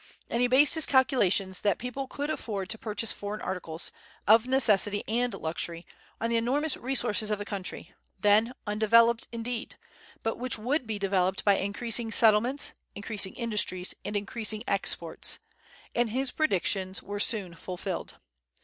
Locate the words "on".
6.19-6.31